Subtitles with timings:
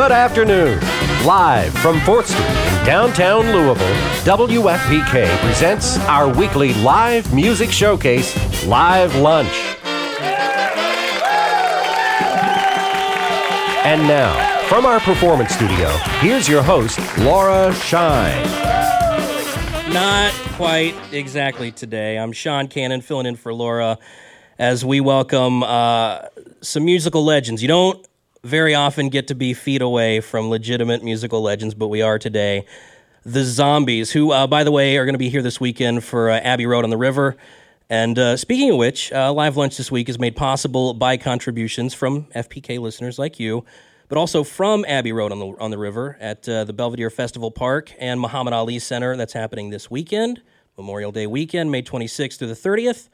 [0.00, 0.80] Good afternoon.
[1.26, 3.86] Live from 4th Street in downtown Louisville,
[4.24, 8.34] WFPK presents our weekly live music showcase,
[8.64, 9.52] Live Lunch.
[13.84, 15.90] And now, from our performance studio,
[16.20, 18.42] here's your host, Laura Shine.
[19.92, 22.18] Not quite exactly today.
[22.18, 23.98] I'm Sean Cannon filling in for Laura
[24.58, 26.20] as we welcome uh,
[26.62, 27.60] some musical legends.
[27.60, 28.06] You don't
[28.42, 32.64] very often get to be feet away from legitimate musical legends, but we are today.
[33.24, 36.30] The Zombies, who, uh, by the way, are going to be here this weekend for
[36.30, 37.36] uh, Abbey Road on the River.
[37.90, 41.92] And uh, speaking of which, uh, Live Lunch this week is made possible by contributions
[41.92, 43.64] from FPK listeners like you,
[44.08, 47.50] but also from Abbey Road on the, on the River at uh, the Belvedere Festival
[47.50, 49.16] Park and Muhammad Ali Center.
[49.16, 50.40] That's happening this weekend,
[50.78, 53.10] Memorial Day weekend, May 26th through the 30th,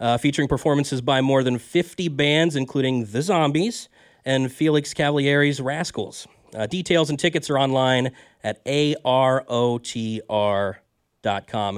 [0.00, 3.88] uh, featuring performances by more than 50 bands, including The Zombies
[4.26, 6.26] and Felix Cavaliere's Rascals.
[6.54, 8.10] Uh, details and tickets are online
[8.44, 8.96] at arotr.com.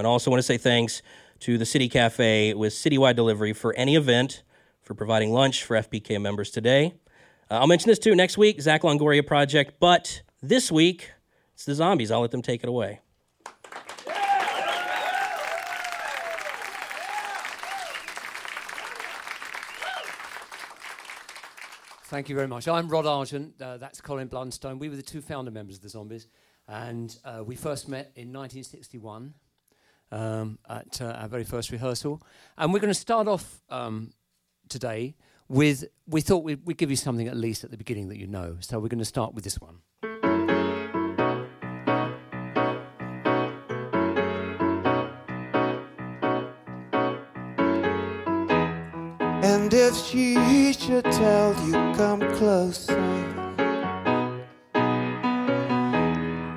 [0.00, 1.02] And also want to say thanks
[1.40, 4.42] to the City Cafe with citywide delivery for any event
[4.82, 6.94] for providing lunch for FPK members today.
[7.50, 11.10] Uh, I'll mention this too next week, Zach Longoria Project, but this week
[11.54, 12.10] it's the zombies.
[12.10, 13.00] I'll let them take it away.
[22.08, 22.66] Thank you very much.
[22.66, 23.60] I'm Rod Argent.
[23.60, 24.78] Uh, that's Colin Blunstone.
[24.78, 26.26] We were the two founder members of the Zombies,
[26.66, 29.34] and uh, we first met in 1961
[30.10, 32.22] um, at uh, our very first rehearsal.
[32.56, 34.14] And we're going to start off um,
[34.70, 35.16] today
[35.48, 35.84] with.
[36.06, 38.56] We thought we'd, we'd give you something at least at the beginning that you know.
[38.60, 39.80] So we're going to start with this one.
[49.78, 52.98] If she should tell you, come closer.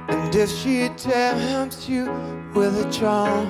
[0.09, 2.05] And if she tempts you
[2.55, 3.47] with a charm,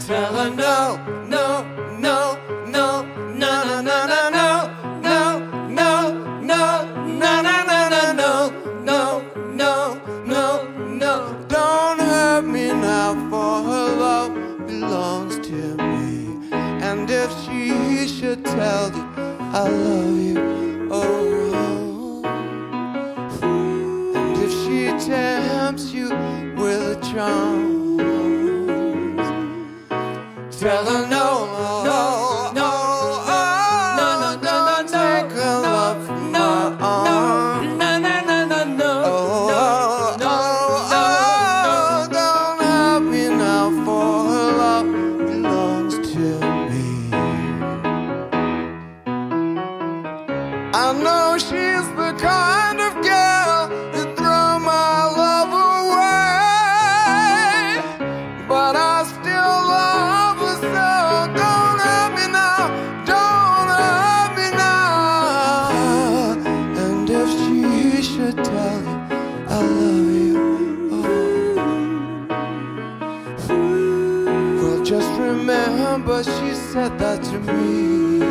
[0.00, 0.96] tell her no,
[1.28, 1.62] no,
[1.98, 2.33] no,
[76.14, 78.23] remember she said that to me.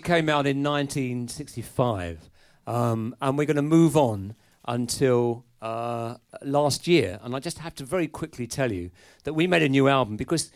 [0.00, 2.30] Actually came out in 1965,
[2.66, 4.34] um, and we're going to move on
[4.66, 7.18] until uh, last year.
[7.22, 8.90] And I just have to very quickly tell you
[9.24, 10.50] that we made a new album because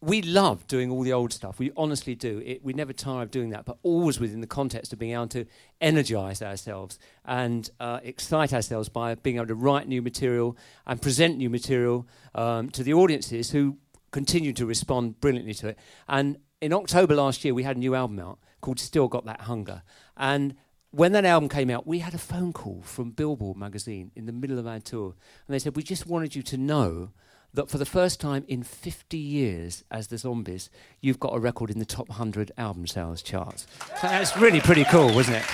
[0.00, 1.58] we love doing all the old stuff.
[1.58, 2.42] We honestly do.
[2.44, 5.28] It, we never tire of doing that, but always within the context of being able
[5.28, 5.44] to
[5.80, 10.56] energize ourselves and uh, excite ourselves by being able to write new material
[10.86, 13.76] and present new material um, to the audiences who
[14.10, 15.78] continue to respond brilliantly to it.
[16.08, 19.42] And in October last year, we had a new album out called Still Got That
[19.42, 19.82] Hunger.
[20.16, 20.54] And
[20.90, 24.32] when that album came out, we had a phone call from Billboard magazine in the
[24.32, 25.14] middle of our tour.
[25.46, 27.10] And they said, We just wanted you to know
[27.54, 30.70] that for the first time in 50 years as the Zombies,
[31.00, 33.66] you've got a record in the top 100 album sales charts.
[34.00, 35.44] So that's really pretty cool, wasn't it?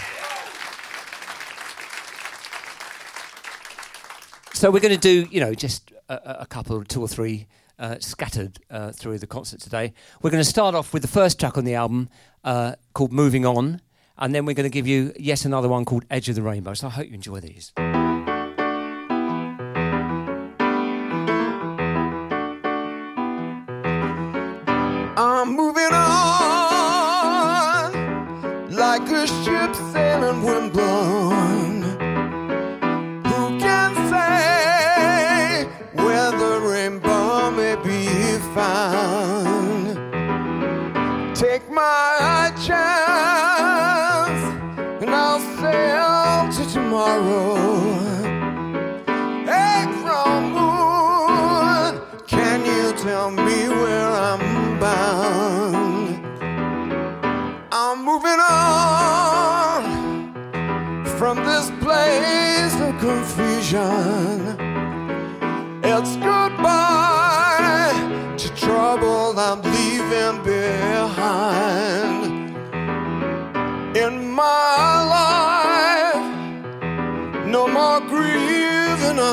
[4.54, 7.46] So we're going to do, you know, just a, a couple, two or three
[7.78, 9.92] uh, scattered uh, through the concert today.
[10.22, 12.08] We're going to start off with the first track on the album
[12.44, 13.80] uh, called Moving On,
[14.18, 16.74] and then we're going to give you yet another one called Edge of the Rainbow.
[16.74, 17.72] So I hope you enjoy these.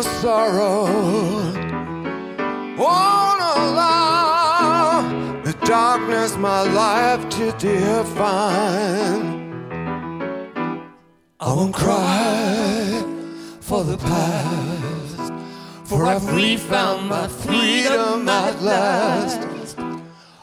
[0.04, 0.88] Sorrow.
[0.88, 1.72] Oh,
[2.78, 5.02] won't allow
[5.44, 9.42] the darkness my life to define.
[11.40, 13.04] I won't cry
[13.60, 15.34] for the past,
[15.84, 19.78] for I've refound my freedom at last.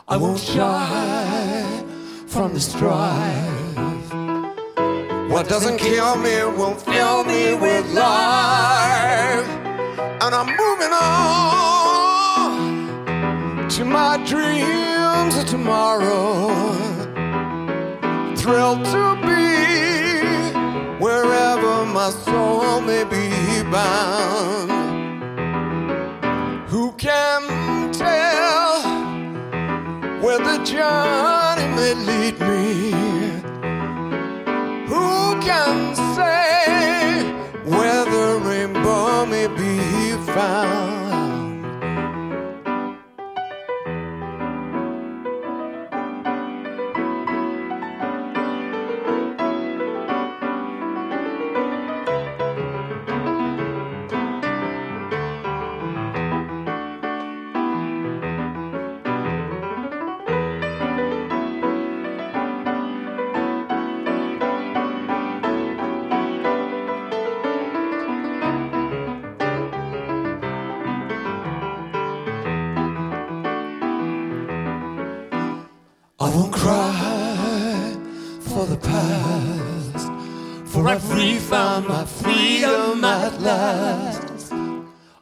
[0.08, 1.84] I won't shy
[2.26, 3.57] from the strife.
[5.38, 9.46] What doesn't kill me will fill me with life.
[10.20, 12.08] And I'm moving on
[13.69, 16.49] to my dreams of tomorrow.
[18.35, 19.55] Thrilled to be
[20.99, 23.31] wherever my soul may be
[23.70, 24.73] bound.
[26.69, 28.82] Who can tell
[30.20, 33.07] where the journey may lead me?
[35.40, 37.22] Can say
[37.64, 41.07] where the rainbow may be found?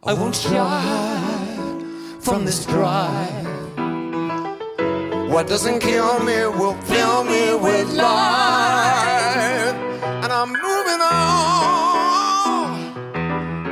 [0.08, 1.18] I won't shy
[2.20, 3.44] from this strife.
[5.28, 9.74] What doesn't kill me will fill me with life,
[10.22, 12.68] and I'm moving on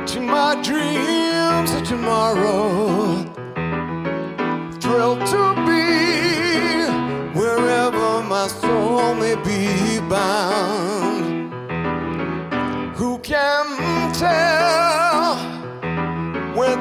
[0.07, 3.23] to my dreams of tomorrow.
[4.81, 5.85] Thrilled to be
[7.39, 11.53] wherever my soul may be bound.
[12.97, 13.94] Who can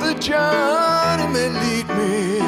[0.01, 2.44] the journey may lead me?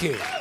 [0.00, 0.39] Thank you.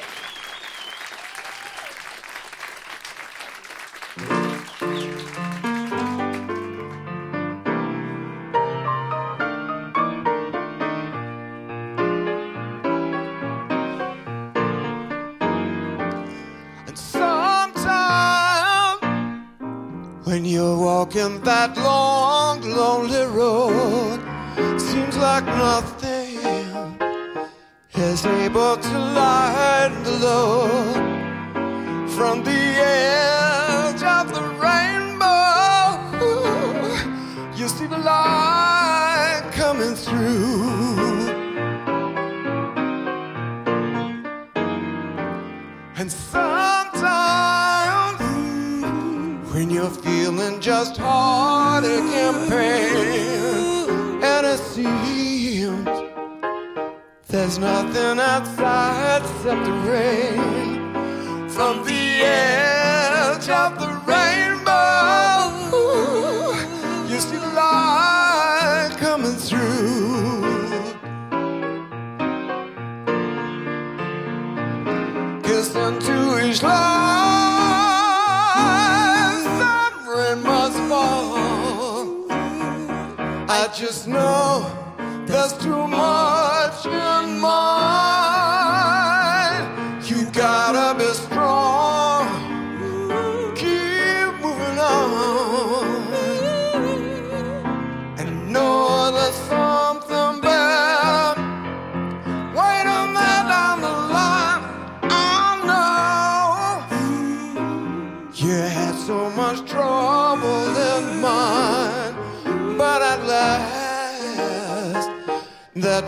[83.80, 84.79] Just know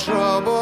[0.04, 0.61] trouble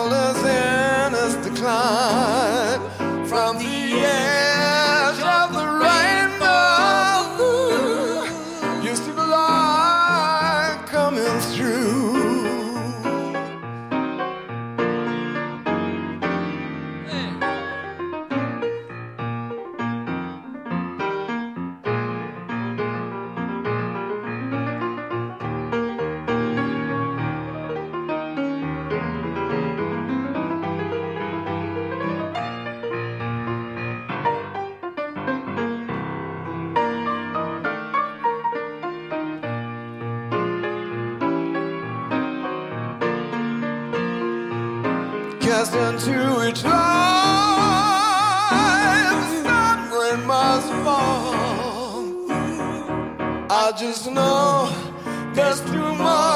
[53.99, 56.28] I just know there's too much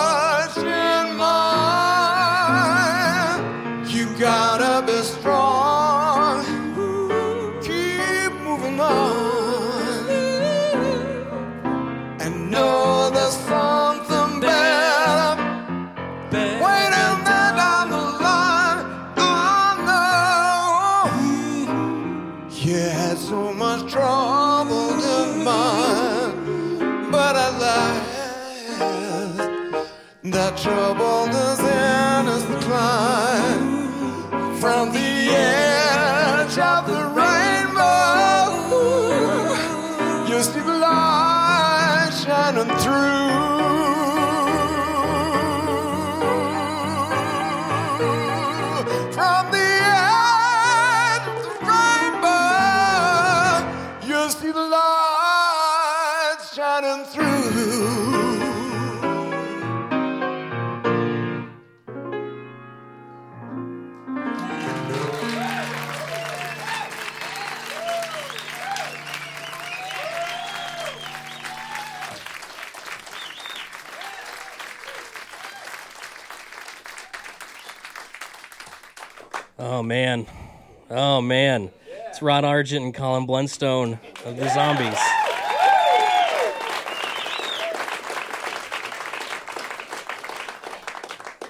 [30.56, 31.63] trouble is
[79.74, 80.28] Oh man,
[80.92, 81.72] oh man,
[82.08, 85.00] it's Rod Argent and Colin Blunstone of the Zombies.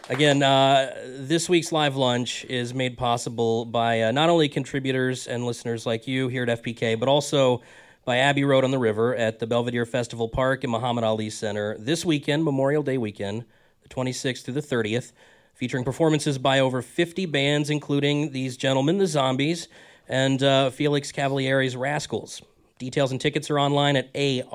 [0.08, 5.46] Again, uh, this week's live lunch is made possible by uh, not only contributors and
[5.46, 7.62] listeners like you here at FPK, but also
[8.06, 11.76] by Abbey Road on the River at the Belvedere Festival Park and Muhammad Ali Center
[11.78, 13.44] this weekend, Memorial Day weekend,
[13.82, 15.12] the 26th through the 30th,
[15.54, 19.68] featuring performances by over 50 bands, including these gentlemen, the Zombies,
[20.08, 22.42] and uh, Felix Cavaliere's Rascals.
[22.80, 24.50] Details and tickets are online at arotr.com.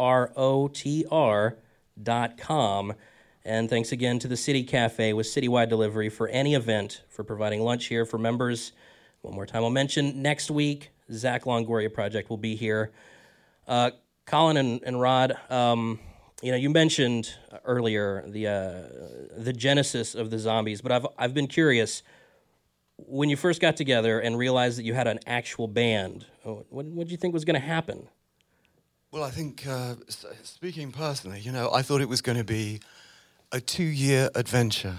[3.45, 7.63] And thanks again to the City Cafe with citywide delivery for any event for providing
[7.63, 8.73] lunch here for members.
[9.23, 12.93] One more time, I'll mention next week, Zach Longoria Project will be here.
[13.67, 13.93] Uh,
[14.27, 15.99] Colin and, and Rod, um,
[16.43, 18.83] you know, you mentioned earlier the uh,
[19.37, 22.03] the genesis of the zombies, but I've I've been curious
[22.97, 26.27] when you first got together and realized that you had an actual band.
[26.43, 28.09] What what did you think was going to happen?
[29.11, 29.95] Well, I think, uh,
[30.43, 32.81] speaking personally, you know, I thought it was going to be
[33.53, 34.99] a two year adventure.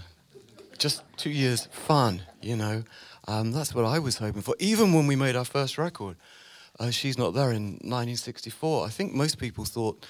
[0.80, 2.84] Just two years fun, you know.
[3.28, 4.56] Um, that's what I was hoping for.
[4.58, 6.16] Even when we made our first record,
[6.80, 10.04] uh, She's Not There in 1964, I think most people thought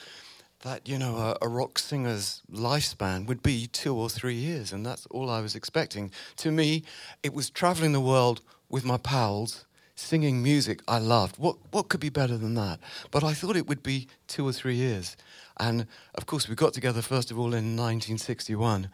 [0.62, 4.86] that, you know, a, a rock singer's lifespan would be two or three years, and
[4.86, 6.12] that's all I was expecting.
[6.38, 6.84] To me,
[7.24, 11.38] it was traveling the world with my pals singing music I loved.
[11.38, 12.80] What, what could be better than that?
[13.12, 15.18] But I thought it would be two or three years.
[15.60, 18.90] And of course, we got together first of all in 1961.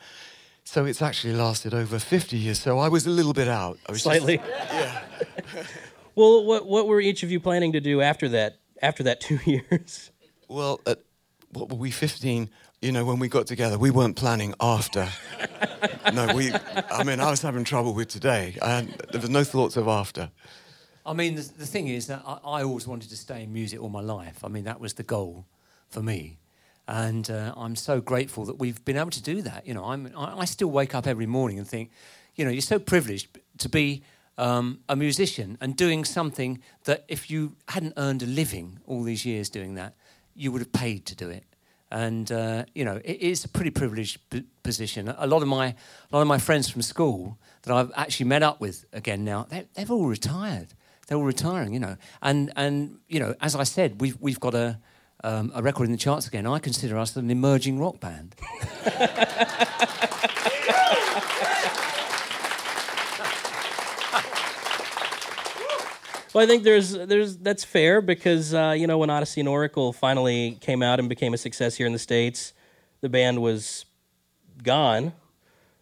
[0.64, 2.60] So it's actually lasted over 50 years.
[2.60, 3.78] So I was a little bit out.
[3.88, 4.42] I was just- Slightly.
[4.72, 5.04] yeah.
[6.16, 8.58] Well, what what were each of you planning to do after that?
[8.82, 10.12] After that two years.
[10.48, 11.00] Well, at,
[11.56, 12.50] what were we 15?
[12.82, 15.08] You know, when we got together, we weren't planning after.
[16.14, 16.52] no, we.
[16.92, 18.58] I mean, I was having trouble with today.
[18.62, 20.30] And there was no thoughts of after.
[21.06, 23.82] I mean, the, the thing is that I, I always wanted to stay in music
[23.82, 24.44] all my life.
[24.44, 25.46] I mean, that was the goal
[25.90, 26.40] for me.
[26.88, 29.66] And uh, I'm so grateful that we've been able to do that.
[29.66, 31.92] You know, I'm, I, I still wake up every morning and think,
[32.36, 34.04] you know, you're so privileged to be
[34.38, 39.26] um, a musician and doing something that if you hadn't earned a living all these
[39.26, 39.96] years doing that,
[40.36, 41.44] you would have paid to do it.
[41.92, 45.14] And uh, you know, it is a pretty privileged p- position.
[45.18, 45.76] A lot of my, a
[46.12, 49.68] lot of my friends from school that I've actually met up with again now, they,
[49.76, 50.70] they've all retired.
[51.08, 51.96] They're all retiring, you know.
[52.22, 54.80] And and you know, as I said, we've we've got a
[55.24, 56.48] um, a record in the charts again.
[56.48, 58.36] I consider us an emerging rock band.
[66.36, 69.94] Well, I think there's there's that's fair because uh, you know when Odessey and Oracle
[69.94, 72.52] finally came out and became a success here in the states,
[73.00, 73.86] the band was
[74.62, 75.14] gone,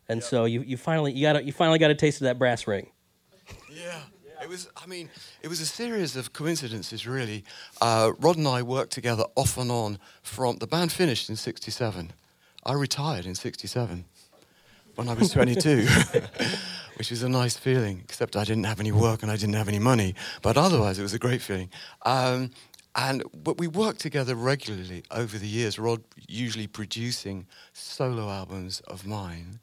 [0.07, 2.67] and so you, you finally you got you finally got a taste of that brass
[2.67, 2.91] ring.
[3.67, 3.99] Yeah.
[4.43, 5.09] It was, I mean,
[5.41, 7.45] it was a series of coincidences, really.
[7.81, 12.11] Uh, Rod and I worked together off and on from the band finished in 67.
[12.65, 14.03] I retired in 67
[14.95, 15.87] when I was 22,
[16.97, 19.67] which was a nice feeling, except I didn't have any work and I didn't have
[19.67, 20.15] any money.
[20.41, 21.69] But otherwise, it was a great feeling.
[22.03, 22.51] Um,
[22.95, 29.05] and but we worked together regularly over the years, Rod usually producing solo albums of
[29.05, 29.59] mine.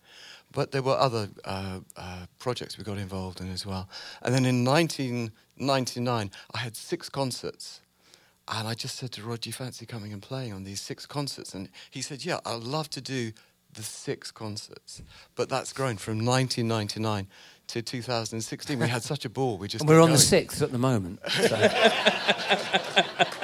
[0.53, 3.89] But there were other uh, uh, projects we got involved in as well.
[4.23, 7.81] And then in 1999, I had six concerts.
[8.49, 11.07] And I just said to Rod, do you fancy coming and playing on these six
[11.07, 11.55] concerts?
[11.55, 13.31] And he said, yeah, I'd love to do
[13.75, 15.03] the six concerts.
[15.35, 17.27] But that's grown from 1999
[17.69, 18.79] to 2016.
[18.79, 19.59] We had such a ball.
[19.59, 21.21] We just And we're kept on the sixth at the moment.
[21.31, 21.71] So.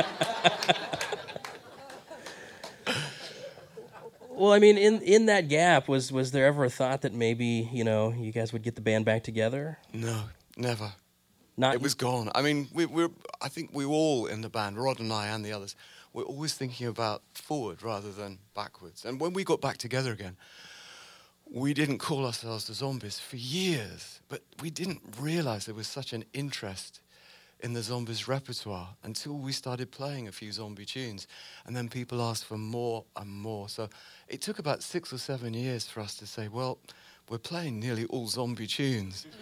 [4.36, 7.70] Well, I mean, in in that gap, was was there ever a thought that maybe
[7.72, 9.78] you know you guys would get the band back together?
[9.94, 10.24] No,
[10.58, 10.92] never.
[11.56, 12.30] Not It was gone.
[12.34, 13.08] I mean, we, we're,
[13.40, 15.74] I think we all in the band, Rod and I and the others,
[16.16, 19.04] we're always thinking about forward rather than backwards.
[19.04, 20.38] And when we got back together again,
[21.44, 26.14] we didn't call ourselves the Zombies for years, but we didn't realize there was such
[26.14, 27.02] an interest
[27.60, 31.26] in the Zombies repertoire until we started playing a few zombie tunes.
[31.66, 33.68] And then people asked for more and more.
[33.68, 33.90] So
[34.26, 36.78] it took about six or seven years for us to say, well,
[37.28, 39.26] we're playing nearly all zombie tunes.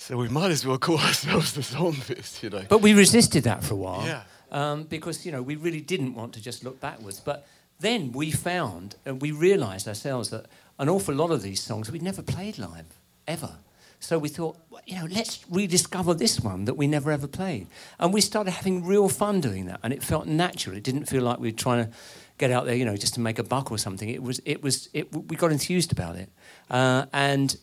[0.00, 2.64] So we might as well call ourselves the zombies, you know.
[2.70, 4.06] But we resisted that for a while.
[4.06, 4.22] Yeah.
[4.50, 7.20] Um, because, you know, we really didn't want to just look backwards.
[7.20, 7.46] But
[7.78, 10.46] then we found and we realised ourselves that
[10.78, 12.86] an awful lot of these songs we'd never played live,
[13.26, 13.52] ever.
[14.00, 17.66] So we thought, you know, let's rediscover this one that we never ever played.
[17.98, 19.80] And we started having real fun doing that.
[19.82, 20.76] And it felt natural.
[20.76, 21.92] It didn't feel like we were trying to
[22.38, 24.08] get out there, you know, just to make a buck or something.
[24.08, 26.30] It was, it was, it, we got enthused about it.
[26.70, 27.56] Uh, and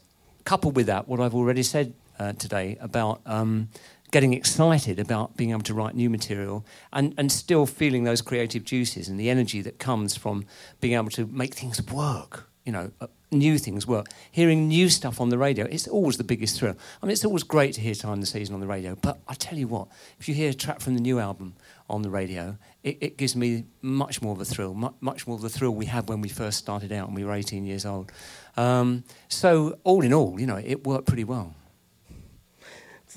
[0.46, 3.70] coupled with that, what I've already said uh, today about um,
[4.12, 8.64] getting excited about being able to write new material and, and still feeling those creative
[8.64, 10.46] juices and the energy that comes from
[10.80, 14.08] being able to make things work, you know, uh, new things work.
[14.32, 16.76] Hearing new stuff on the radio, it's always the biggest thrill.
[17.02, 19.34] I mean, it's always great to hear Time the Season on the radio, but I
[19.34, 19.90] tell you what,
[20.20, 21.56] if you hear a track from the new album
[21.90, 25.36] on the radio, it, it gives me much more of a thrill, mu- much more
[25.36, 27.86] of the thrill we had when we first started out and we were 18 years
[27.86, 28.10] old.
[28.56, 31.54] Um, so, all in all, you know, it worked pretty well.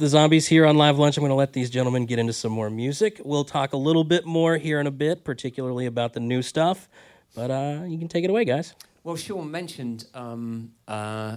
[0.01, 1.19] The zombies here on Live Lunch.
[1.19, 3.21] I'm going to let these gentlemen get into some more music.
[3.23, 6.89] We'll talk a little bit more here in a bit, particularly about the new stuff.
[7.35, 8.75] But uh, you can take it away, guys.
[9.05, 11.37] Well, Sean mentioned um, uh,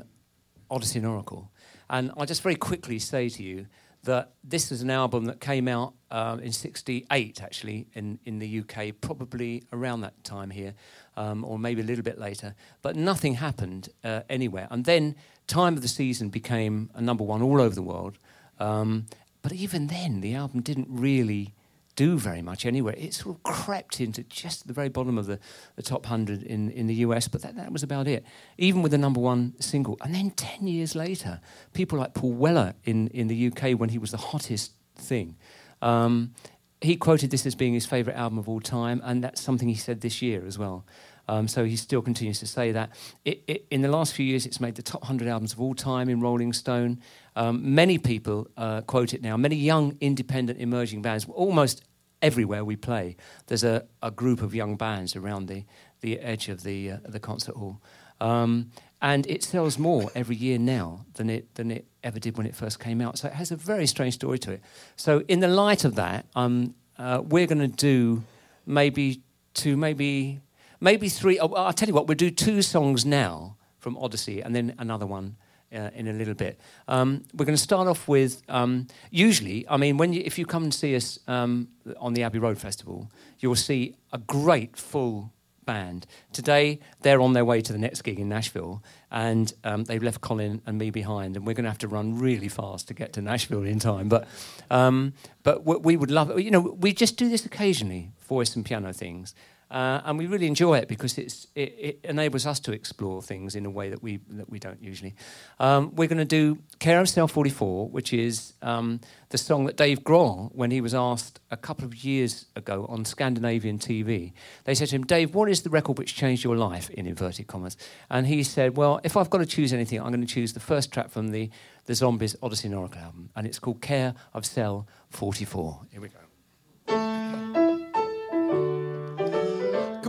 [0.71, 1.51] Odessey and Oracle,
[1.89, 3.65] and I'll just very quickly say to you
[4.03, 8.59] that this is an album that came out um, in '68, actually, in, in the
[8.61, 10.73] UK, probably around that time here,
[11.17, 12.55] um, or maybe a little bit later.
[12.81, 15.15] But nothing happened uh, anywhere, and then
[15.47, 18.17] Time of the Season became a number one all over the world.
[18.59, 19.05] Um,
[19.41, 21.53] but even then, the album didn't really
[21.95, 22.95] do very much anywhere.
[22.97, 25.39] It sort of crept into just the very bottom of the,
[25.75, 28.25] the top 100 in, in the US, but that, that was about it,
[28.57, 29.97] even with the number one single.
[30.01, 31.39] And then 10 years later,
[31.73, 35.35] people like Paul Weller in, in the UK, when he was the hottest thing,
[35.81, 36.33] um,
[36.81, 39.75] he quoted this as being his favourite album of all time, and that's something he
[39.75, 40.85] said this year as well.
[41.29, 42.89] Um, so he still continues to say that.
[43.23, 45.73] It, it, in the last few years, it's made the top 100 albums of all
[45.73, 46.99] time in Rolling Stone.
[47.35, 49.37] Um, many people uh, quote it now.
[49.37, 51.83] Many young, independent, emerging bands, almost
[52.21, 53.15] everywhere we play,
[53.47, 55.65] there's a, a group of young bands around the,
[56.01, 57.81] the edge of the, uh, the concert hall.
[58.21, 62.47] Um, and it sells more every year now than it, than it ever did when
[62.47, 63.17] it first came out.
[63.17, 64.61] So it has a very strange story to it.
[64.95, 68.23] So, in the light of that, um, uh, we're going to do
[68.65, 69.21] maybe
[69.53, 70.39] two, maybe,
[70.79, 71.37] maybe three.
[71.37, 75.05] Oh, I'll tell you what, we'll do two songs now from Odessey and then another
[75.05, 75.35] one
[75.73, 76.59] uh, in a little bit.
[76.87, 80.45] Um, we're going to start off with um, usually, I mean, when you, if you
[80.45, 83.09] come and see us um, on the Abbey Road Festival,
[83.39, 85.31] you'll see a great full
[85.65, 86.05] band.
[86.31, 90.21] Today, they're on their way to the next gig in Nashville, and um, they've left
[90.21, 93.13] Colin and me behind, and we're going to have to run really fast to get
[93.13, 94.09] to Nashville in time.
[94.09, 94.27] But,
[94.69, 96.39] um, but we would love.
[96.39, 99.33] You know, we just do this occasionally, voice and piano things.
[99.73, 103.65] Uh, and we really enjoy it because it, it, enables us to explore things in
[103.65, 105.15] a way that we that we don't usually.
[105.59, 109.75] Um, we're going to do "Care of Cell 44," which is um, the song that
[109.75, 114.33] Dave Grohl, when he was asked a couple of years ago on Scandinavian TV,
[114.65, 117.47] they said to him, "Dave, what is the record which changed your life?" In inverted
[117.47, 117.75] commas,
[118.11, 120.59] and he said, "Well, if I've got to choose anything, I'm going to choose the
[120.59, 121.49] first track from the
[121.85, 126.09] the Zombies Odessey and Oracle album, and it's called "Care of Cell 44." Here we
[126.09, 126.22] go.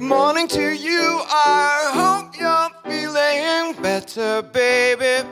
[0.04, 1.22] Morning to you.
[1.30, 5.26] I hope you're feeling better, baby.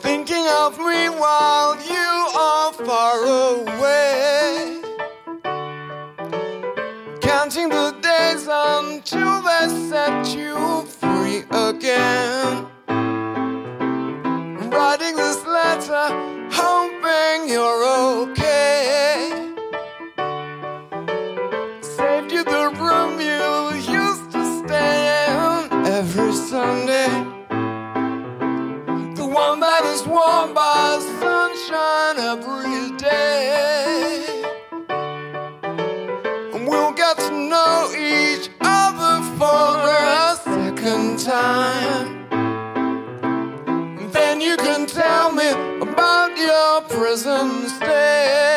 [0.00, 3.16] Thinking of me while you are far
[3.52, 4.80] away.
[7.20, 12.66] Counting the days until they set you free again.
[14.70, 16.08] Writing this letter,
[16.50, 17.84] hoping you're
[18.22, 18.43] okay.
[32.34, 34.24] Every day.
[36.52, 42.08] And we'll get to know each other for a second time.
[44.00, 45.48] And then you can tell me
[45.80, 48.53] about your prison stay.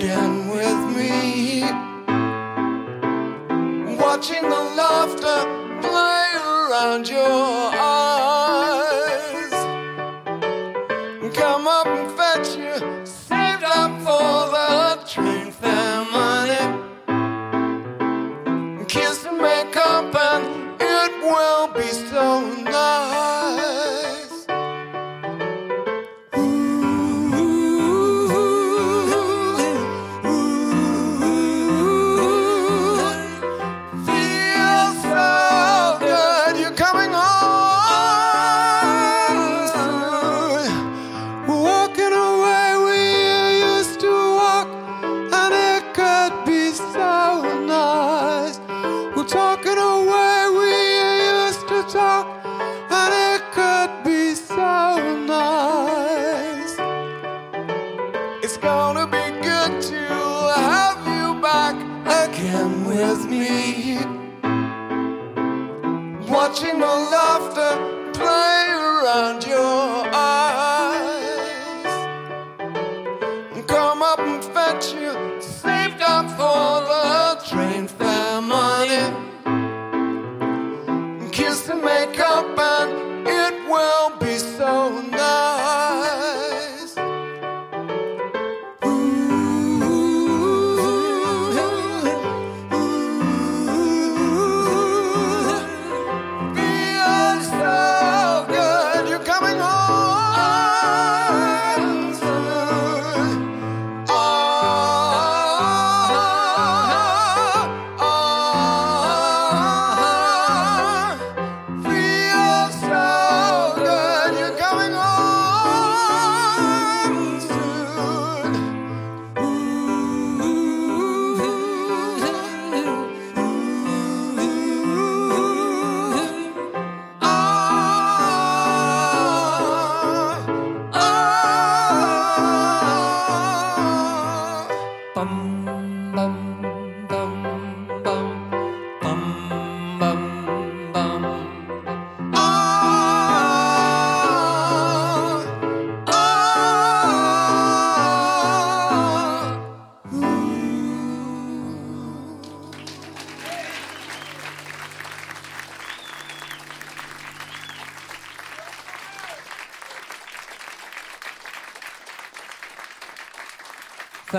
[0.00, 1.60] Again with me.
[3.98, 5.40] Watching the laughter
[5.82, 7.89] play around your eyes.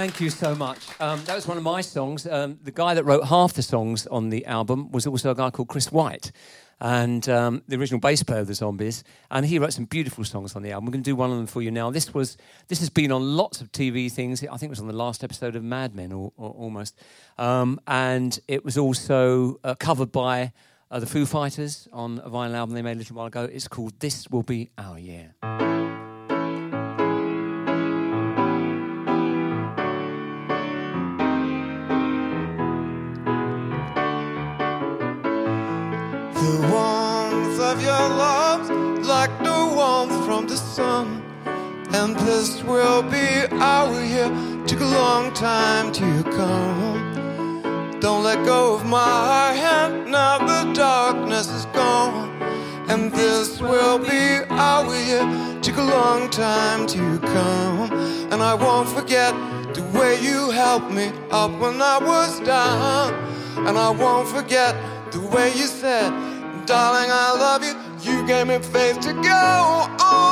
[0.02, 0.80] Thank you so much.
[1.00, 2.26] Um, that was one of my songs.
[2.26, 5.52] Um, the guy that wrote half the songs on the album was also a guy
[5.52, 6.32] called Chris White,
[6.80, 9.04] and um, the original bass player of the Zombies.
[9.30, 10.88] And he wrote some beautiful songs on the album.
[10.88, 11.92] We're going to do one of them for you now.
[11.92, 12.36] This was
[12.68, 14.42] this has been on lots of TV things.
[14.44, 17.00] I think it was on the last episode of Mad Men, or, or almost.
[17.38, 20.52] Um, and it was also uh, covered by
[20.90, 23.44] uh, the Foo Fighters on a vinyl album they made a little while ago.
[23.44, 25.36] It's called "This Will Be Our Year."
[40.52, 41.24] The sun.
[41.94, 44.30] And this will be our year.
[44.68, 48.00] Took a long time to come.
[48.02, 52.30] Don't let go of my hand, now the darkness is gone.
[52.90, 55.26] And this will be our year.
[55.62, 57.04] Took a long time to
[57.36, 57.90] come.
[58.32, 59.34] And I won't forget
[59.74, 63.14] the way you helped me up when I was down.
[63.68, 64.76] And I won't forget
[65.14, 66.10] the way you said,
[66.66, 67.76] Darling, I love you.
[68.04, 70.31] You gave me faith to go on.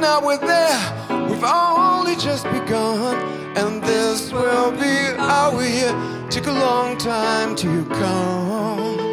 [0.00, 3.16] Now we're there, we've only just begun.
[3.56, 5.94] And this will be our year.
[6.30, 9.03] Took a long time to come.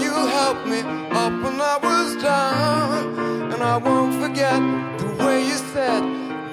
[0.00, 3.52] You helped me up when I was down.
[3.52, 4.60] And I won't forget
[4.98, 6.02] the way you said,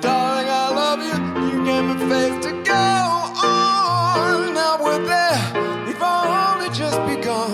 [0.01, 1.17] Darling, I love you.
[1.51, 2.87] You gave me faith to go
[3.43, 4.53] on.
[4.53, 7.51] Now we're there, we've only just begun.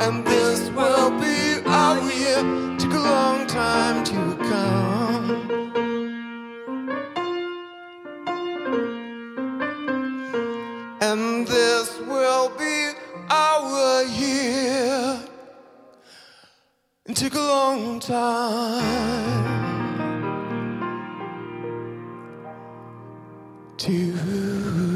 [0.00, 2.40] And this will be our year.
[2.78, 4.23] Took a long time to
[17.14, 18.82] It took a long time
[23.76, 24.93] to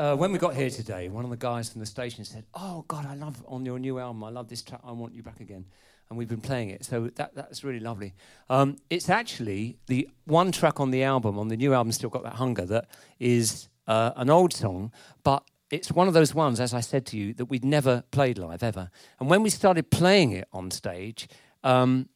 [0.00, 2.86] uh, when we got here today, one of the guys from the station said, "Oh
[2.88, 4.24] God, I love on your new album.
[4.24, 4.80] I love this track.
[4.82, 5.66] I want you back again."
[6.08, 8.14] And we've been playing it, so that that's really lovely.
[8.48, 12.22] Um, it's actually the one track on the album, on the new album, still got
[12.22, 12.64] that hunger.
[12.64, 14.90] That is uh, an old song,
[15.22, 18.38] but it's one of those ones, as I said to you, that we'd never played
[18.38, 18.90] live ever.
[19.20, 21.28] And when we started playing it on stage,
[21.62, 22.08] um,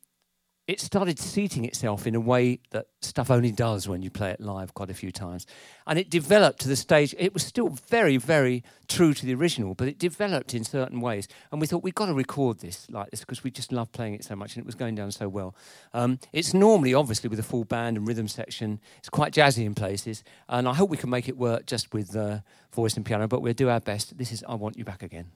[0.67, 4.41] it started seating itself in a way that stuff only does when you play it
[4.41, 5.47] live quite a few times.
[5.87, 9.75] And it developed to the stage, it was still very, very true to the original,
[9.75, 11.29] but it developed in certain ways.
[11.53, 14.15] And we thought, we've got to record this like this because we just love playing
[14.15, 15.55] it so much and it was going down so well.
[15.93, 19.75] Um, it's normally, obviously, with a full band and rhythm section, it's quite jazzy in
[19.75, 20.25] places.
[20.49, 22.39] And I hope we can make it work just with uh,
[22.73, 24.17] voice and piano, but we'll do our best.
[24.17, 25.27] This is I Want You Back Again.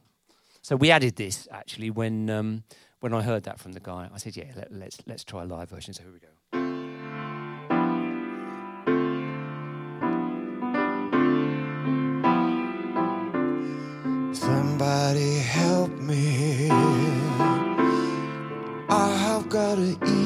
[0.62, 2.64] So we added this actually when um,
[3.00, 4.08] when I heard that from the guy.
[4.12, 6.28] I said, "Yeah, let, let's let's try a live version." So here we go.
[14.32, 16.70] Somebody help me.
[18.88, 20.17] I've gotta eat.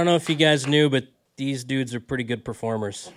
[0.00, 3.12] Don't know if you guys knew, but these dudes are pretty good performers.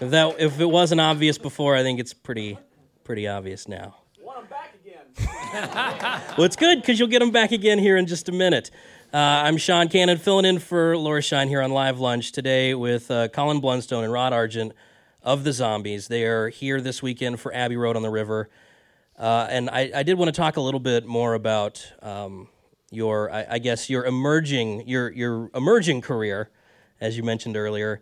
[0.00, 2.58] if that if it wasn't obvious before, I think it's pretty
[3.04, 3.94] pretty obvious now.
[4.20, 6.34] Want them back again?
[6.36, 8.72] well, it's good because you'll get them back again here in just a minute.
[9.14, 13.08] Uh, I'm Sean Cannon, filling in for Laura Shine here on Live Lunch today with
[13.08, 14.72] uh, Colin Blunstone and Rod Argent
[15.22, 16.08] of the Zombies.
[16.08, 18.50] They are here this weekend for Abbey Road on the River.
[19.16, 22.48] Uh, and I, I did want to talk a little bit more about um,
[22.90, 26.50] your, I, I guess, your emerging, your your emerging career,
[27.00, 28.00] as you mentioned earlier.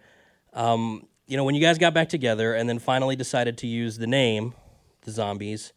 [0.53, 3.99] Um, you know, when you guys got back together and then finally decided to use
[3.99, 4.55] the name,
[5.03, 5.73] the Zombies,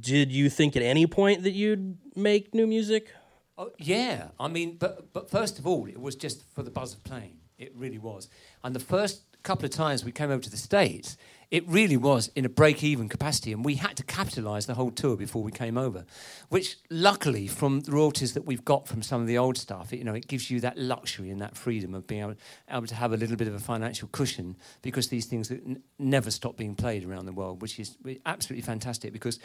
[0.00, 3.10] did you think at any point that you'd make new music?
[3.58, 6.92] Oh, yeah, I mean, but but first of all, it was just for the buzz
[6.94, 7.38] of playing.
[7.58, 8.28] It really was.
[8.62, 11.16] And the first couple of times we came over to the States,
[11.50, 15.16] it really was in a break-even capacity, and we had to capitalise the whole tour
[15.16, 16.04] before we came over.
[16.48, 19.98] Which, luckily, from the royalties that we've got from some of the old stuff, it,
[19.98, 22.34] you know, it gives you that luxury and that freedom of being able,
[22.70, 26.30] able to have a little bit of a financial cushion because these things n- never
[26.30, 29.12] stop being played around the world, which is absolutely fantastic.
[29.12, 29.38] Because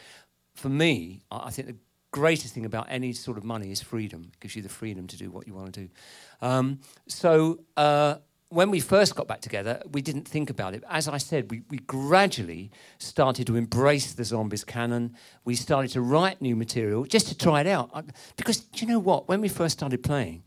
[0.56, 1.78] for me, I I think the
[2.12, 4.30] greatest thing about any sort of money is freedom.
[4.34, 5.89] It gives you the freedom to do what you want to do.
[6.41, 8.16] Um, so uh,
[8.52, 10.84] when we first got back together, we didn't think about it.
[10.89, 15.16] As I said, we, we gradually started to embrace the zombies canon.
[15.45, 17.89] We started to write new material just to try it out.
[18.36, 19.30] Because do you know what?
[19.30, 20.43] When we first started playing,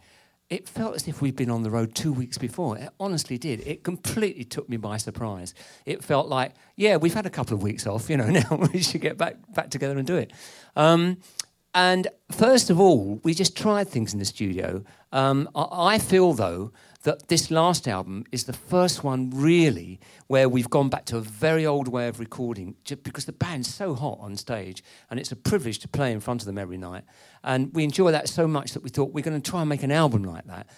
[0.51, 2.77] it felt as if we'd been on the road two weeks before.
[2.77, 3.67] It honestly did.
[3.67, 5.55] It completely took me by surprise.
[5.87, 8.83] It felt like, yeah, we've had a couple of weeks off, you know, now we
[8.83, 10.31] should get back, back together and do it.
[10.77, 11.17] Um,
[11.75, 14.85] and first of all, we just tried things in the studio.
[15.13, 16.73] Um, I, feel, though,
[17.03, 21.21] that this last album is the first one really where we've gone back to a
[21.21, 25.33] very old way of recording just because the band's so hot on stage and it's
[25.33, 27.05] a privilege to play in front of them every night.
[27.43, 29.83] And we enjoy that so much that we thought we're going to try and make
[29.83, 30.69] an album like that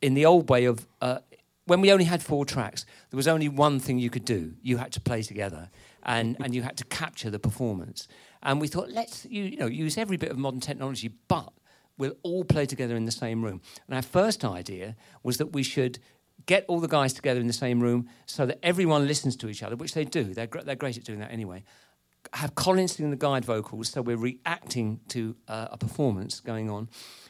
[0.00, 0.86] in the old way of.
[1.00, 1.18] Uh,
[1.66, 4.54] when we only had four tracks, there was only one thing you could do.
[4.62, 5.68] You had to play together,
[6.06, 8.08] and, and you had to capture the performance.
[8.42, 11.52] And we thought, let's you, you know use every bit of modern technology, but
[11.98, 13.60] we'll all play together in the same room.
[13.86, 15.98] And our first idea was that we should
[16.46, 19.62] get all the guys together in the same room so that everyone listens to each
[19.62, 20.22] other, which they do.
[20.22, 21.64] They're, gr- they're great at doing that anyway.
[22.34, 26.88] Have Colin sing the guide vocals, so we're reacting to uh, a performance going on.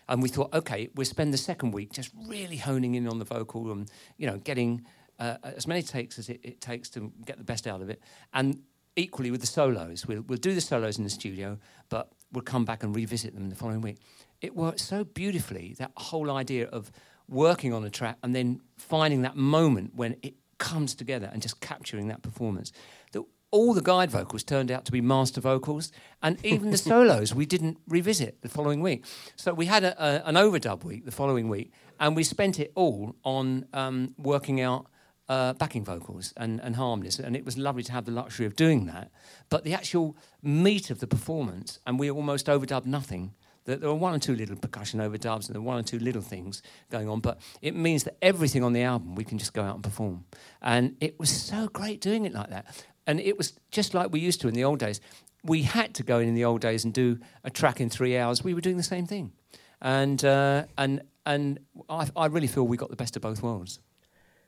[0.08, 3.24] And we thought, okay, we'll spend the second week just really honing in on the
[3.24, 4.84] vocal and, you know, getting
[5.18, 8.00] uh, as many takes as it, it takes to get the best out of it.
[8.32, 8.62] And
[8.96, 11.58] equally with the solos, we'll, we'll do the solos in the studio,
[11.88, 13.98] but we'll come back and revisit them the following week.
[14.40, 16.90] It worked so beautifully, that whole idea of
[17.28, 21.60] working on a track and then finding that moment when it comes together and just
[21.60, 22.72] capturing that performance.
[23.12, 25.92] That all the guide vocals turned out to be master vocals,
[26.22, 29.04] and even the solos we didn't revisit the following week.
[29.36, 32.72] So we had a, a, an overdub week the following week, and we spent it
[32.74, 34.86] all on um, working out
[35.28, 38.54] uh, backing vocals and, and harmonies, and it was lovely to have the luxury of
[38.56, 39.10] doing that.
[39.48, 43.34] But the actual meat of the performance, and we almost overdubbed nothing.
[43.64, 45.98] There there were one or two little percussion overdubs and there were one or two
[45.98, 49.52] little things going on, but it means that everything on the album we can just
[49.52, 50.24] go out and perform.
[50.62, 52.84] And it was so great doing it like that.
[53.08, 55.00] And it was just like we used to in the old days.
[55.42, 58.16] We had to go in in the old days and do a track in three
[58.16, 58.44] hours.
[58.44, 59.32] We were doing the same thing.
[59.80, 61.58] And, uh, and, and
[61.88, 63.80] I, I really feel we got the best of both worlds.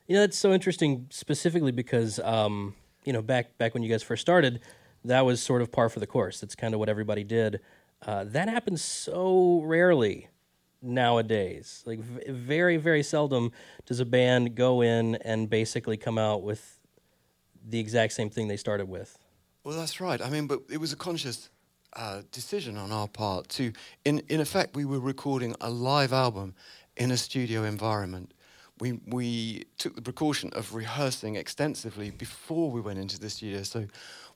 [0.09, 4.03] You know, that's so interesting, specifically because um, you know back back when you guys
[4.03, 4.61] first started,
[5.05, 6.41] that was sort of par for the course.
[6.41, 7.61] That's kind of what everybody did.
[8.01, 10.29] Uh, that happens so rarely
[10.81, 11.83] nowadays.
[11.85, 13.53] Like v- very very seldom
[13.85, 16.81] does a band go in and basically come out with
[17.69, 19.19] the exact same thing they started with.
[19.63, 20.23] Well, that's right.
[20.23, 21.51] I mean, but it was a conscious
[21.93, 23.73] uh, decision on our part to,
[24.05, 26.55] in, in effect, we were recording a live album
[26.97, 28.33] in a studio environment.
[28.81, 33.62] We, we took the precaution of rehearsing extensively before we went into the studio.
[33.62, 33.87] So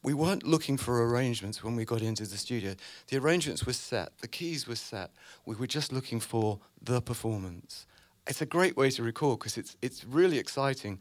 [0.03, 2.74] we weren't looking for arrangements when we got into the studio.
[3.09, 5.11] The arrangements were set, the keys were set.
[5.47, 7.86] We were just looking for the performance.
[8.26, 10.99] It's a great way to record because it's, it's really exciting.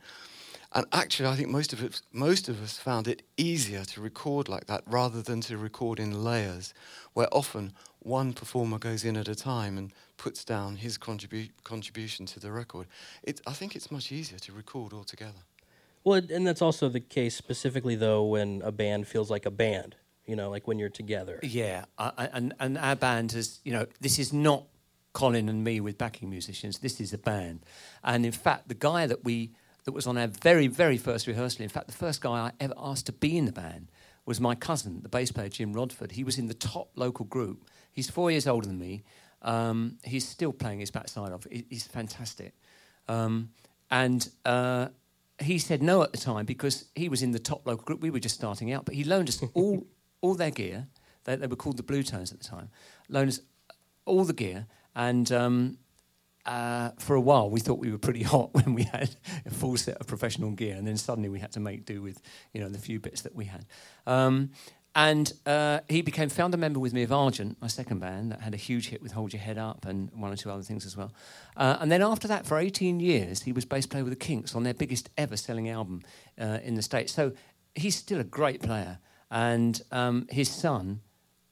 [0.74, 4.47] And actually, I think most of, it, most of us found it easier to record
[4.47, 6.74] like that rather than to record in layers,
[7.13, 12.26] where often one performer goes in at a time and puts down his contribu- contribution
[12.28, 12.88] to the record.
[13.24, 15.39] It, I think it's much easier to record all together.
[16.03, 19.95] Well, and that's also the case specifically though when a band feels like a band.
[20.26, 21.39] You know, like when you're together.
[21.43, 24.63] Yeah, I, I- and and our band has, you know, this is not
[25.13, 26.80] Colin and me with backing musicians.
[26.80, 27.59] This is a band,
[28.03, 29.51] and in fact, the guy that we
[29.86, 32.73] that was on our very very first rehearsal, in fact, the first guy I ever
[32.77, 33.91] asked to be in the band
[34.25, 36.11] was my cousin, the bass player Jim Rodford.
[36.11, 37.65] He was in the top local group.
[37.91, 39.03] He's four years older than me.
[39.41, 41.47] Um, he's still playing his backside off.
[41.49, 42.53] He's fantastic,
[43.07, 43.49] um,
[43.89, 44.27] and.
[44.45, 44.88] Uh,
[45.41, 48.01] he said no at the time because he was in the top local group.
[48.01, 49.88] We were just starting out, but he loaned us all
[50.21, 50.88] all their gear.
[51.23, 52.69] They, they were called the Blue Tones at the time.
[53.09, 53.39] Loaned us
[54.05, 55.77] all the gear, and um,
[56.45, 59.15] uh, for a while we thought we were pretty hot when we had
[59.45, 62.21] a full set of professional gear, and then suddenly we had to make do with
[62.53, 63.65] you know the few bits that we had.
[64.05, 64.51] Um,
[64.93, 68.53] and uh, he became founder member with me of Argent, my second band, that had
[68.53, 70.97] a huge hit with Hold Your Head Up and one or two other things as
[70.97, 71.13] well.
[71.55, 74.53] Uh, and then after that, for 18 years, he was bass player with the Kinks
[74.53, 76.01] on their biggest ever selling album
[76.37, 77.13] uh, in the States.
[77.13, 77.31] So
[77.73, 78.99] he's still a great player.
[79.29, 80.99] And um, his son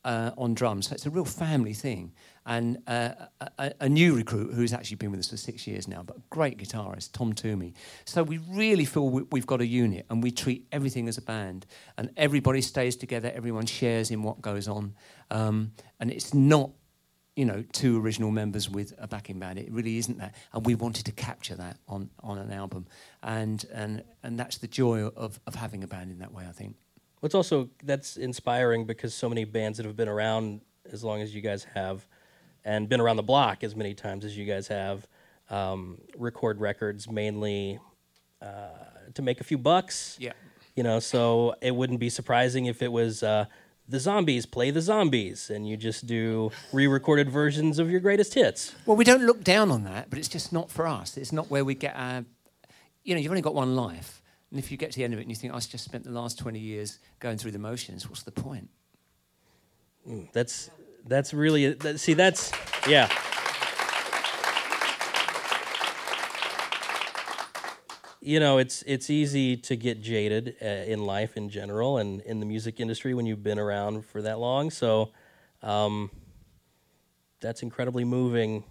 [0.05, 0.87] uh, on drums.
[0.87, 2.13] So it's a real family thing.
[2.45, 3.11] And uh,
[3.59, 6.21] a, a, new recruit who's actually been with us for six years now, but a
[6.31, 7.75] great guitarist, Tom Toomey.
[8.05, 11.21] So we really feel we, we've got a unit and we treat everything as a
[11.21, 11.67] band.
[11.97, 14.95] And everybody stays together, everyone shares in what goes on.
[15.29, 16.71] Um, and it's not,
[17.35, 19.59] you know, two original members with a backing band.
[19.59, 20.33] It really isn't that.
[20.51, 22.87] And we wanted to capture that on, on an album.
[23.21, 26.53] And, and, and that's the joy of, of having a band in that way, I
[26.53, 26.77] think.
[27.19, 30.61] What's also that's inspiring because so many bands that have been around
[30.91, 32.05] as long as you guys have,
[32.65, 35.07] and been around the block as many times as you guys have,
[35.49, 37.79] um, record records mainly
[38.41, 38.69] uh,
[39.13, 40.17] to make a few bucks.
[40.19, 40.33] Yeah.
[40.75, 43.45] You know, so it wouldn't be surprising if it was uh,
[43.87, 48.75] the zombies play the zombies, and you just do re-recorded versions of your greatest hits.
[48.85, 51.17] Well, we don't look down on that, but it's just not for us.
[51.17, 52.23] It's not where we get our.
[53.03, 54.18] You know, you've only got one life.
[54.51, 56.03] And if you get to the end of it and you think, I just spent
[56.03, 58.69] the last 20 years going through the motions, what's the point?
[60.33, 60.69] That's
[61.05, 62.51] that's really that, see that's
[62.87, 63.09] yeah.
[68.21, 72.39] You know, it's it's easy to get jaded uh, in life in general and in
[72.39, 74.71] the music industry when you've been around for that long.
[74.71, 75.11] So
[75.63, 76.11] um,
[77.39, 78.63] that's incredibly moving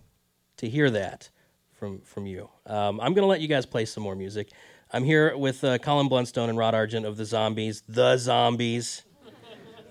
[0.58, 1.30] to hear that
[1.72, 2.48] from from you.
[2.66, 4.50] Um, I'm going to let you guys play some more music.
[4.90, 9.02] I'm here with uh, Colin Blunstone and Rod Argent of the Zombies, the Zombies.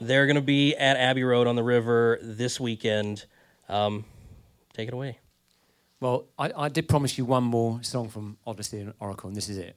[0.02, 3.26] They're going to be at Abbey Road on the river this weekend.
[3.70, 4.06] Um,
[4.74, 5.20] take it away.
[6.00, 9.50] Well, I, I did promise you one more song from Odessey and Oracle, and this
[9.50, 9.76] is it.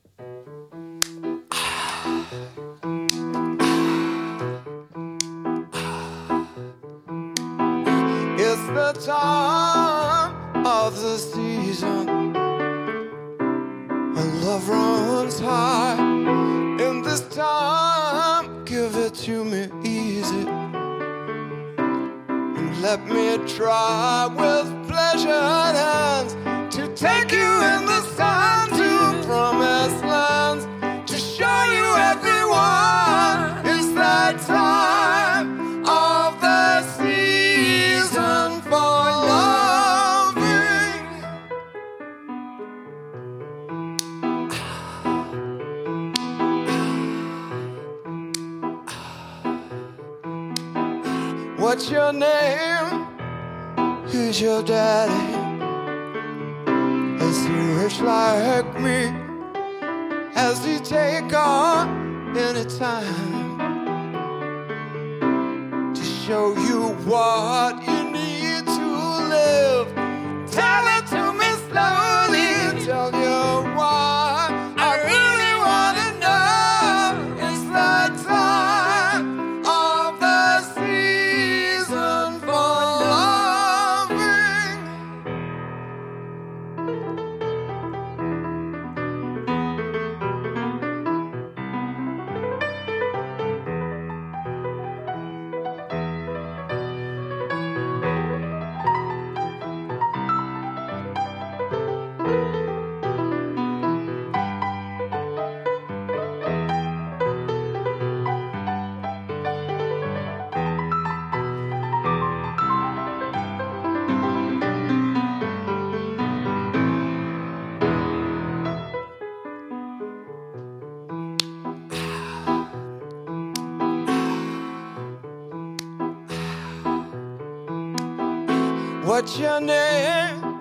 [129.31, 130.61] What's your name?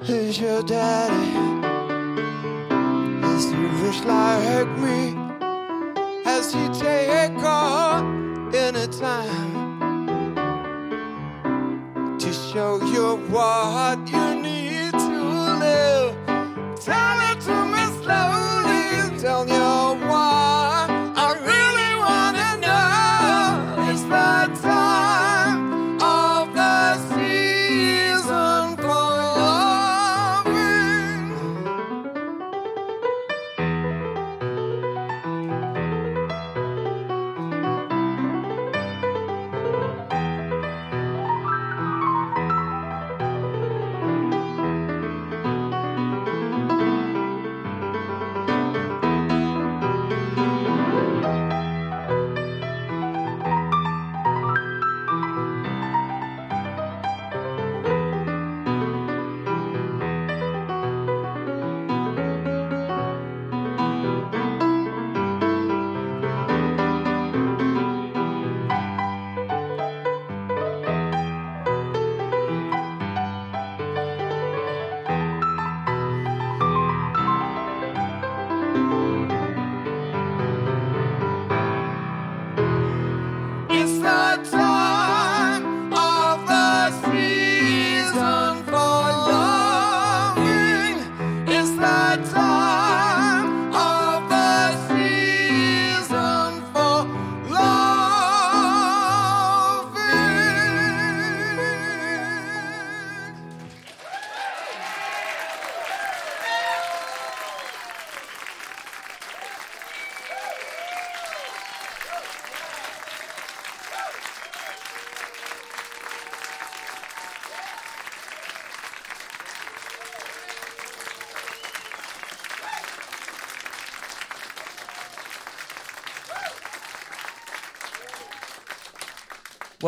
[0.00, 1.30] Who's your daddy?
[3.36, 5.17] Is he rich like me?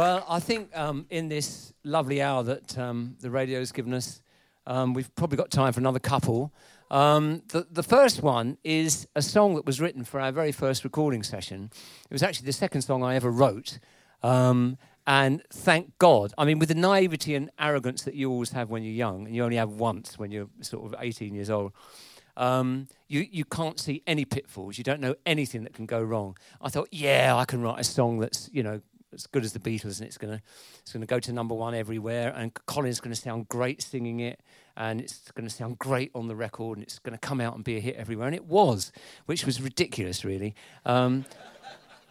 [0.00, 4.22] Well, I think um, in this lovely hour that um, the radio's given us,
[4.66, 6.54] um, we've probably got time for another couple.
[6.90, 10.84] Um, the, the first one is a song that was written for our very first
[10.84, 11.70] recording session.
[12.08, 13.78] It was actually the second song I ever wrote.
[14.22, 18.70] Um, and thank God, I mean, with the naivety and arrogance that you always have
[18.70, 21.72] when you're young, and you only have once when you're sort of 18 years old,
[22.38, 24.78] um, you, you can't see any pitfalls.
[24.78, 26.38] You don't know anything that can go wrong.
[26.62, 28.80] I thought, yeah, I can write a song that's, you know,
[29.12, 30.42] as good as the Beatles, and it's to
[30.80, 32.32] it's to go to number one everywhere.
[32.34, 34.40] And Colin's to sound great singing it,
[34.76, 37.76] and it's to sound great on the record, and it's to come out and be
[37.76, 38.26] a hit everywhere.
[38.26, 38.92] And it was,
[39.26, 40.54] which was ridiculous, really.
[40.84, 41.24] Um,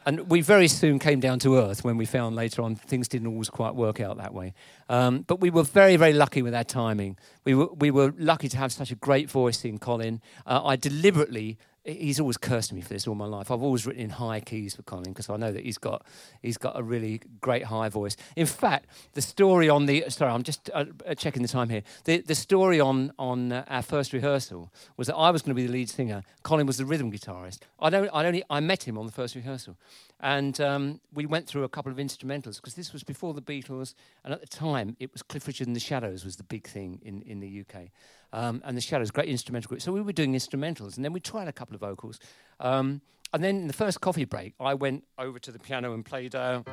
[0.06, 3.28] and we very soon came down to earth when we found later on things didn't
[3.28, 4.54] always quite work out that way.
[4.88, 7.18] Um, but we were very, very lucky with our timing.
[7.44, 10.22] We were, we were lucky to have such a great voice in Colin.
[10.48, 13.52] Uh, I deliberately he's always cursed me for this all my life.
[13.52, 16.06] I've always written in high keys for Colin because I know that he's got
[16.42, 18.16] he's got a really great high voice.
[18.36, 21.84] In fact, the story on the sorry, I'm just uh, uh checking the time here.
[22.06, 25.62] The the story on on uh, our first rehearsal was that I was going to
[25.62, 26.24] be the lead singer.
[26.44, 27.60] Colin was the rhythm guitarist.
[27.80, 29.78] I don't I only I met him on the first rehearsal,
[30.20, 33.94] and um, we went through a couple of instrumentals because this was before the Beatles,
[34.24, 37.00] and at the time it was Cliff Richard and the Shadows was the big thing
[37.04, 37.90] in in the UK.
[38.32, 39.82] Um, and the Shadows, great instrumental group.
[39.82, 42.20] So we were doing instrumentals, and then we tried a couple of vocals.
[42.60, 43.02] Um,
[43.34, 46.36] and then in the first coffee break, I went over to the piano and played,
[46.36, 46.64] uh,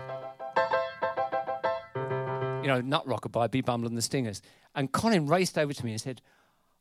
[2.63, 3.61] you know, Nut Rocker by B.
[3.61, 4.43] Bumble and the Stingers.
[4.75, 6.23] And Colin raced over to me and said,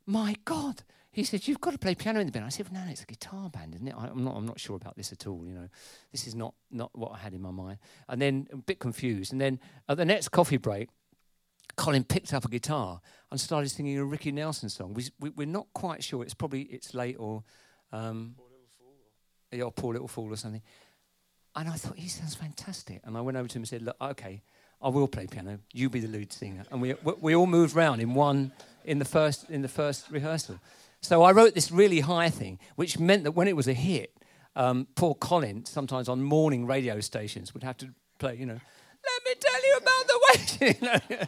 [0.05, 2.83] "My God." He said, "You've got to play piano in the band." I said, well,
[2.83, 3.95] "No, it's a guitar band, isn't it?
[3.97, 4.35] I, am not.
[4.35, 5.45] I'm not sure about this at all.
[5.47, 5.69] You know,
[6.11, 7.77] this is not not what I had in my mind."
[8.09, 9.31] And then a bit confused.
[9.31, 10.89] And then at the next coffee break,
[11.77, 13.01] Colin picked up a guitar
[13.31, 14.93] and started singing a Ricky Nelson song.
[14.93, 16.23] We, we, are not quite sure.
[16.23, 17.43] It's probably it's late or,
[17.91, 18.93] um, poor little fool.
[19.51, 20.61] Yeah, or poor little fool or something.
[21.55, 23.01] And I thought he sounds fantastic.
[23.03, 24.43] And I went over to him and said, "Look, okay,
[24.81, 25.59] I will play piano.
[25.73, 28.51] You be the lead singer." And we we, we all moved round in one
[28.83, 30.59] in the first in the first rehearsal.
[31.01, 34.17] So I wrote this really high thing, which meant that when it was a hit,
[34.55, 38.59] um, poor Colin, sometimes on morning radio stations, would have to play, you know,
[39.05, 40.19] let me tell you about the
[41.19, 41.27] way.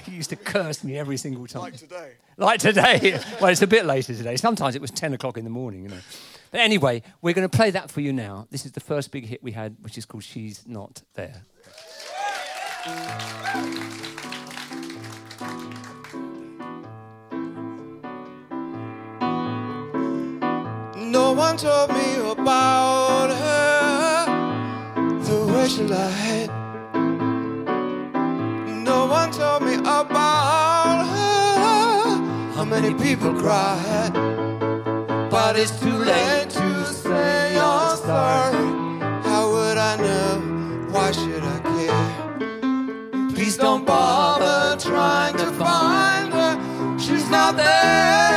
[0.04, 1.62] he used to curse me every single time.
[1.62, 2.12] Like today.
[2.36, 3.20] Like today.
[3.40, 4.36] well, it's a bit later today.
[4.36, 6.00] Sometimes it was 10 o'clock in the morning, you know.
[6.50, 8.46] But anyway, we're going to play that for you now.
[8.50, 11.42] This is the first big hit we had, which is called She's Not There.
[20.96, 26.65] No one told me about her, the way she lied one
[29.36, 32.54] told me about her.
[32.56, 34.12] How many people cried?
[35.30, 38.66] But it's too late to say you're sorry.
[39.28, 40.88] How would I know?
[40.90, 43.30] Why should I care?
[43.34, 46.98] Please don't bother trying to find her.
[46.98, 48.35] She's not there.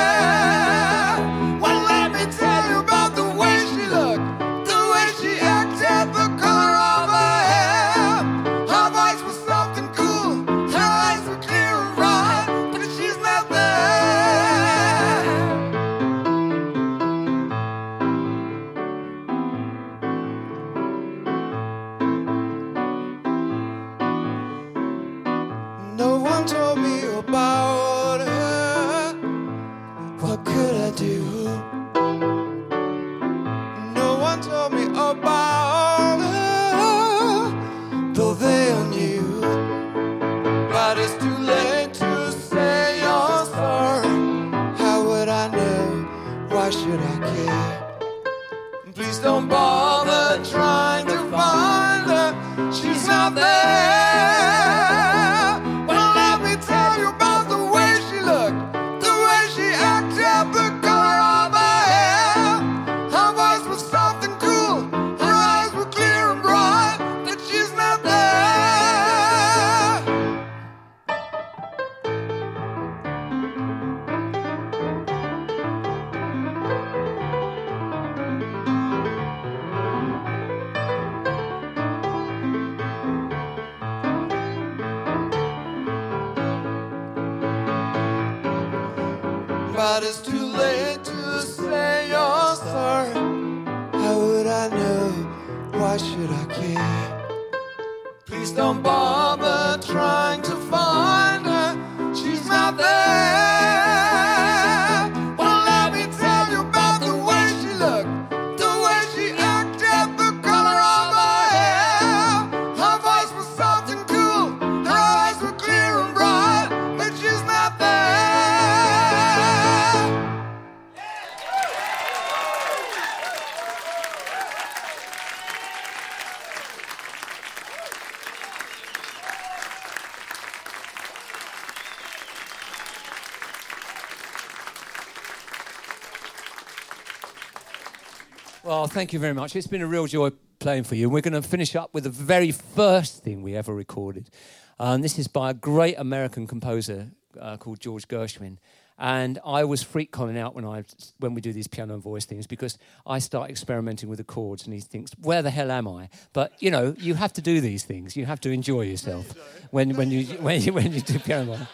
[138.99, 139.55] Thank you very much.
[139.55, 141.05] It's been a real joy playing for you.
[141.05, 144.29] And we're going to finish up with the very first thing we ever recorded.
[144.77, 147.07] Um, this is by a great American composer
[147.39, 148.57] uh, called George Gershwin.
[148.97, 150.83] And I was freak calling out when I
[151.19, 152.77] when we do these piano and voice things because
[153.07, 156.51] I start experimenting with the chords and he thinks, "Where the hell am I?" But
[156.61, 158.17] you know, you have to do these things.
[158.17, 159.33] You have to enjoy yourself
[159.71, 161.69] when when you when you when you do piano.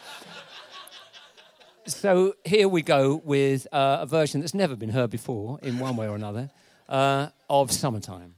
[1.88, 5.96] So here we go with uh, a version that's never been heard before in one
[5.96, 6.52] way or another
[6.90, 8.36] uh, of "Summertime."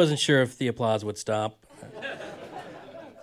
[0.00, 1.58] Wasn't sure if the applause would stop.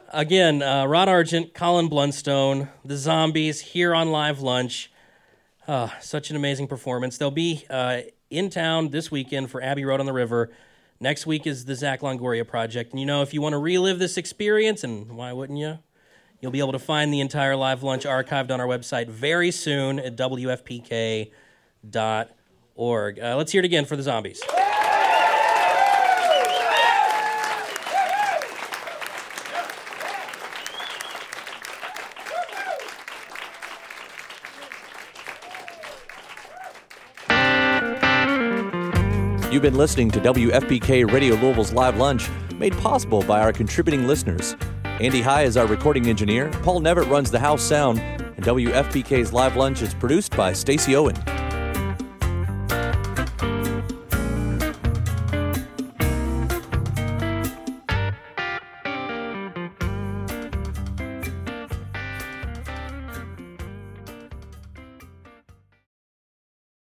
[0.09, 4.91] Again, uh, Rod Argent, Colin Blunstone, the Zombies here on Live Lunch.
[5.67, 7.17] Ah, such an amazing performance.
[7.17, 10.51] They'll be uh, in town this weekend for Abbey Road on the River.
[10.99, 12.91] Next week is the Zach Longoria project.
[12.91, 15.79] And you know, if you want to relive this experience, and why wouldn't you?
[16.41, 19.97] You'll be able to find the entire Live Lunch archived on our website very soon
[19.97, 21.31] at WFPK.org.
[23.19, 24.43] Uh, let's hear it again for the Zombies.
[39.67, 44.55] Been listening to WFPK Radio Louisville's Live Lunch, made possible by our contributing listeners.
[45.01, 49.57] Andy High is our recording engineer, Paul Nevitt runs the house sound, and WFPK's Live
[49.57, 51.17] Lunch is produced by Stacy Owen.